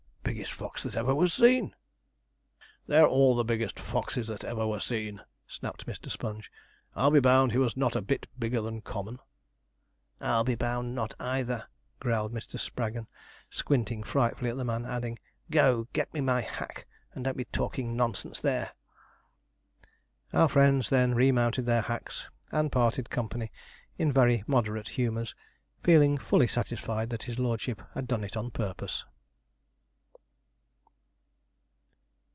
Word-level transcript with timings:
biggest 0.23 0.53
fox 0.53 0.81
that 0.81 0.95
ever 0.95 1.13
was 1.13 1.33
seen.' 1.33 1.75
'They 2.87 2.99
are 2.99 3.07
all 3.07 3.35
the 3.35 3.43
biggest 3.43 3.77
foxes 3.77 4.27
that 4.27 4.45
ever 4.45 4.65
were 4.65 4.79
seen,' 4.79 5.19
snapped 5.45 5.85
Mr. 5.85 6.09
Sponge. 6.09 6.49
'I'll 6.95 7.11
be 7.11 7.19
bound 7.19 7.51
he 7.51 7.57
was 7.57 7.75
not 7.75 7.97
a 7.97 8.01
bit 8.01 8.25
bigger 8.39 8.61
than 8.61 8.79
common.' 8.81 9.19
'I'll 10.21 10.45
be 10.45 10.55
bound 10.55 10.95
not, 10.95 11.13
either,' 11.19 11.67
growled 11.99 12.31
Mr. 12.33 12.57
Spraggon, 12.57 13.07
squinting 13.49 14.03
frightfully 14.03 14.49
at 14.51 14.55
the 14.57 14.63
man, 14.63 14.85
adding, 14.85 15.19
'go, 15.49 15.89
get 15.91 16.13
me 16.13 16.21
my 16.21 16.39
hack, 16.39 16.87
and 17.13 17.25
don't 17.25 17.35
be 17.35 17.45
talking 17.45 17.97
nonsense 17.97 18.39
there.' 18.41 18.71
Our 20.31 20.47
friends 20.47 20.89
then 20.89 21.13
remounted 21.13 21.65
their 21.65 21.81
hacks 21.81 22.29
and 22.53 22.71
parted 22.71 23.09
company 23.09 23.51
in 23.97 24.13
very 24.13 24.45
moderate 24.47 24.87
humours, 24.89 25.35
feeling 25.83 26.17
fully 26.17 26.47
satisfied 26.47 27.09
that 27.09 27.23
his 27.23 27.37
lordship 27.37 27.81
had 27.95 28.07
done 28.07 28.23
it 28.23 28.37
on 28.37 28.49
purpose. 28.49 29.03